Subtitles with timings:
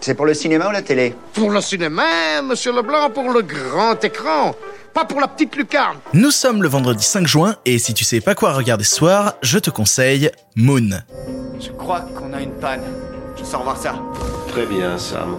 [0.00, 4.02] C'est pour le cinéma ou la télé Pour le cinéma, monsieur Leblanc, pour le grand
[4.02, 4.54] écran.
[4.94, 5.98] Pas pour la petite lucarne.
[6.14, 9.34] Nous sommes le vendredi 5 juin et si tu sais pas quoi regarder ce soir,
[9.42, 10.88] je te conseille Moon.
[11.60, 12.82] Je crois qu'on a une panne.
[13.38, 13.94] Je sors voir ça.
[14.48, 15.36] Très bien, Sam.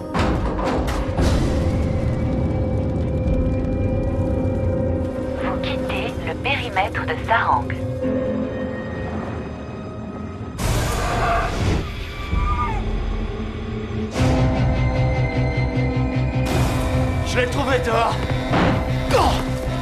[5.42, 7.68] Vous quittez le périmètre de Sarang.
[17.32, 18.14] Je l'ai trouvé dehors.
[19.16, 19.30] Oh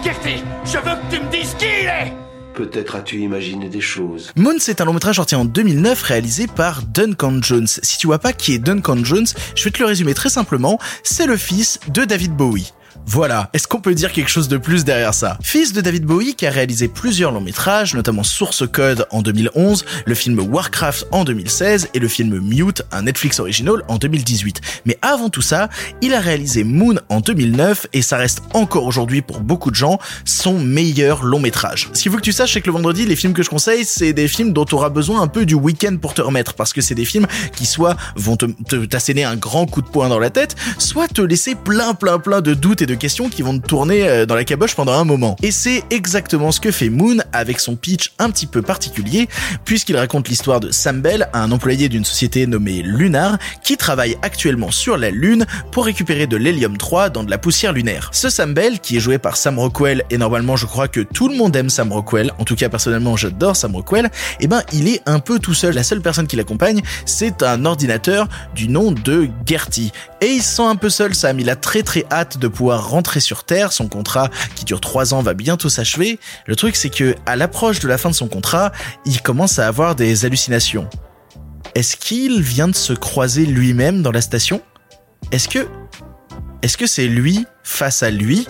[0.04, 2.12] Gertie, je veux que tu me dises qui il est
[2.54, 4.30] Peut-être as-tu imaginé des choses.
[4.36, 7.66] Moon, c'est un long métrage sorti en 2009 réalisé par Duncan Jones.
[7.66, 9.26] Si tu vois pas qui est Duncan Jones,
[9.56, 10.78] je vais te le résumer très simplement.
[11.02, 12.72] C'est le fils de David Bowie.
[13.06, 15.36] Voilà, est-ce qu'on peut dire quelque chose de plus derrière ça?
[15.42, 19.84] Fils de David Bowie qui a réalisé plusieurs longs métrages, notamment Source Code en 2011,
[20.06, 24.60] le film Warcraft en 2016 et le film Mute, un Netflix original en 2018.
[24.84, 25.68] Mais avant tout ça,
[26.02, 29.98] il a réalisé Moon en 2009 et ça reste encore aujourd'hui pour beaucoup de gens
[30.24, 31.88] son meilleur long métrage.
[31.92, 33.84] Ce qu'il faut que tu saches, c'est que le vendredi, les films que je conseille,
[33.84, 36.72] c'est des films dont tu auras besoin un peu du week-end pour te remettre parce
[36.72, 37.26] que c'est des films
[37.56, 41.08] qui soit vont te, te t'asséner un grand coup de poing dans la tête, soit
[41.08, 44.34] te laisser plein plein plein de doutes et de questions qui vont tourner euh, dans
[44.34, 45.36] la caboche pendant un moment.
[45.42, 49.28] Et c'est exactement ce que fait Moon avec son pitch un petit peu particulier,
[49.64, 54.70] puisqu'il raconte l'histoire de Sam Bell, un employé d'une société nommée Lunar, qui travaille actuellement
[54.70, 58.10] sur la Lune pour récupérer de l'hélium 3 dans de la poussière lunaire.
[58.12, 61.28] Ce Sam Bell, qui est joué par Sam Rockwell, et normalement je crois que tout
[61.28, 64.10] le monde aime Sam Rockwell, en tout cas personnellement j'adore Sam Rockwell,
[64.40, 65.74] et ben il est un peu tout seul.
[65.74, 69.92] La seule personne qui l'accompagne, c'est un ordinateur du nom de Gertie.
[70.20, 72.69] Et il se sent un peu seul Sam, il a très très hâte de pouvoir
[72.78, 76.18] rentrer sur Terre, son contrat qui dure 3 ans va bientôt s'achever.
[76.46, 78.72] Le truc c'est que à l'approche de la fin de son contrat,
[79.04, 80.88] il commence à avoir des hallucinations.
[81.74, 84.60] Est-ce qu'il vient de se croiser lui-même dans la station?
[85.32, 85.68] Est-ce que
[86.62, 88.46] est-ce que c'est lui face à lui?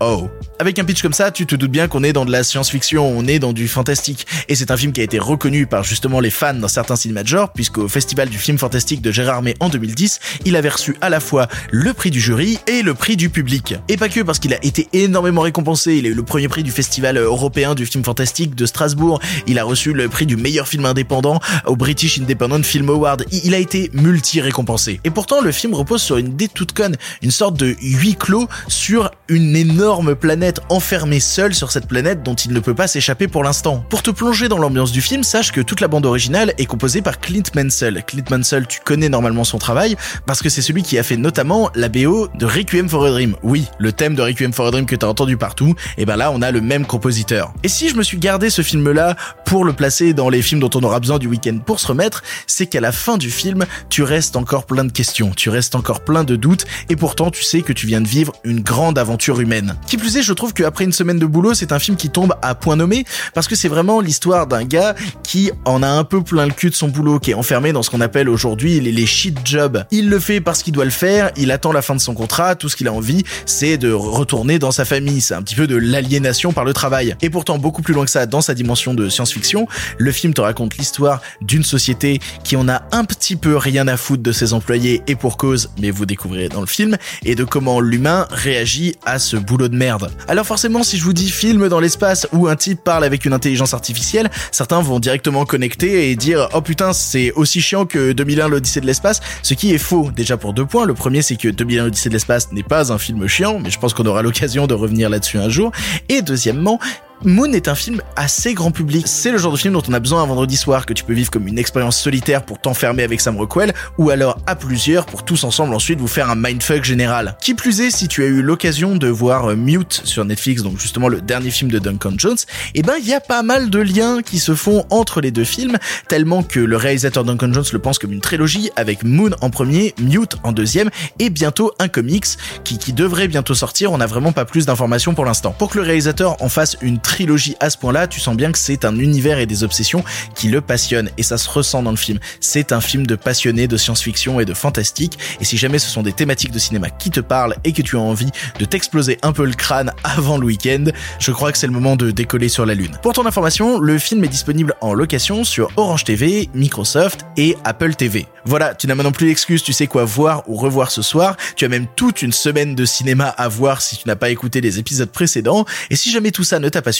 [0.00, 0.28] Oh.
[0.60, 3.02] Avec un pitch comme ça, tu te doutes bien qu'on est dans de la science-fiction,
[3.16, 4.26] on est dans du fantastique.
[4.46, 7.22] Et c'est un film qui a été reconnu par justement les fans dans certains cinémas
[7.22, 10.98] de genre, puisqu'au Festival du film fantastique de Gérard May en 2010, il avait reçu
[11.00, 13.74] à la fois le prix du jury et le prix du public.
[13.88, 16.62] Et pas que parce qu'il a été énormément récompensé, il a eu le premier prix
[16.62, 20.68] du Festival européen du film fantastique de Strasbourg, il a reçu le prix du meilleur
[20.68, 25.00] film indépendant au British Independent Film Award, il a été multi-récompensé.
[25.04, 28.46] Et pourtant, le film repose sur une idée toute conne, une sorte de huis clos
[28.68, 33.28] sur une énorme planète enfermée seule sur cette planète dont il ne peut pas s'échapper
[33.28, 33.84] pour l'instant.
[33.88, 37.02] Pour te plonger dans l'ambiance du film, sache que toute la bande originale est composée
[37.02, 38.02] par Clint Mansell.
[38.06, 39.96] Clint Mansell, tu connais normalement son travail
[40.26, 43.36] parce que c'est celui qui a fait notamment la BO de Requiem for a Dream.
[43.42, 46.30] Oui, le thème de Requiem for a Dream que t'as entendu partout, et ben là
[46.32, 47.52] on a le même compositeur.
[47.62, 50.70] Et si je me suis gardé ce film-là pour le placer dans les films dont
[50.74, 54.02] on aura besoin du week-end pour se remettre, c'est qu'à la fin du film, tu
[54.02, 57.62] restes encore plein de questions, tu restes encore plein de doutes, et pourtant tu sais
[57.62, 59.76] que tu viens de vivre une grande aventure humaine.
[59.86, 62.34] Qui plus est, je trouve qu'après une semaine de boulot, c'est un film qui tombe
[62.40, 66.22] à point nommé, parce que c'est vraiment l'histoire d'un gars qui en a un peu
[66.22, 69.04] plein le cul de son boulot, qui est enfermé dans ce qu'on appelle aujourd'hui les
[69.04, 69.84] shit jobs.
[69.90, 72.54] Il le fait parce qu'il doit le faire, il attend la fin de son contrat,
[72.54, 75.66] tout ce qu'il a envie, c'est de retourner dans sa famille, c'est un petit peu
[75.66, 77.14] de l'aliénation par le travail.
[77.20, 79.68] Et pourtant, beaucoup plus loin que ça, dans sa dimension de science-fiction,
[79.98, 83.98] le film te raconte l'histoire d'une société qui en a un petit peu rien à
[83.98, 86.96] foutre de ses employés, et pour cause, mais vous découvrirez dans le film,
[87.26, 90.10] et de comment l'humain réagit à ce boulot de merde.
[90.28, 93.32] Alors forcément, si je vous dis film dans l'espace où un type parle avec une
[93.32, 98.48] intelligence artificielle, certains vont directement connecter et dire oh putain c'est aussi chiant que 2001
[98.48, 100.10] l'Odyssée de l'espace, ce qui est faux.
[100.14, 102.98] Déjà pour deux points, le premier c'est que 2001 l'Odyssée de l'espace n'est pas un
[102.98, 105.72] film chiant, mais je pense qu'on aura l'occasion de revenir là-dessus un jour.
[106.08, 106.78] Et deuxièmement,
[107.22, 109.06] Moon est un film assez grand public.
[109.06, 111.12] C'est le genre de film dont on a besoin un vendredi soir, que tu peux
[111.12, 115.22] vivre comme une expérience solitaire pour t'enfermer avec Sam Rockwell, ou alors à plusieurs pour
[115.22, 117.36] tous ensemble ensuite vous faire un mindfuck général.
[117.42, 120.78] Qui plus est, si tu as eu l'occasion de voir euh, Mute sur Netflix, donc
[120.78, 122.38] justement le dernier film de Duncan Jones,
[122.74, 125.44] eh ben il y a pas mal de liens qui se font entre les deux
[125.44, 125.76] films,
[126.08, 129.94] tellement que le réalisateur Duncan Jones le pense comme une trilogie avec Moon en premier,
[130.00, 130.88] Mute en deuxième,
[131.18, 132.24] et bientôt un comics
[132.64, 133.92] qui, qui devrait bientôt sortir.
[133.92, 135.54] On n'a vraiment pas plus d'informations pour l'instant.
[135.58, 138.58] Pour que le réalisateur en fasse une trilogie à ce point-là, tu sens bien que
[138.58, 140.04] c'est un univers et des obsessions
[140.36, 142.20] qui le passionnent et ça se ressent dans le film.
[142.38, 146.04] C'est un film de passionné de science-fiction et de fantastique et si jamais ce sont
[146.04, 148.30] des thématiques de cinéma qui te parlent et que tu as envie
[148.60, 150.84] de t'exploser un peu le crâne avant le week-end,
[151.18, 152.96] je crois que c'est le moment de décoller sur la lune.
[153.02, 157.96] Pour ton information, le film est disponible en location sur Orange TV, Microsoft et Apple
[157.96, 158.28] TV.
[158.44, 161.36] Voilà, tu n'as maintenant plus l'excuse, tu sais quoi voir ou revoir ce soir.
[161.56, 164.60] Tu as même toute une semaine de cinéma à voir si tu n'as pas écouté
[164.60, 165.64] les épisodes précédents.
[165.90, 166.92] Et si jamais tout ça ne t'a pas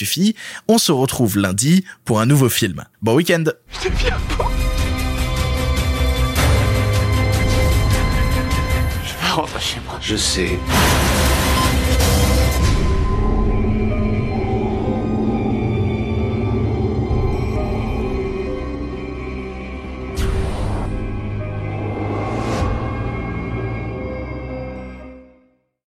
[0.69, 2.85] on se retrouve lundi pour un nouveau film.
[3.02, 3.44] Bon week-end
[9.31, 9.99] rentre chez moi.
[10.02, 10.58] Je sais.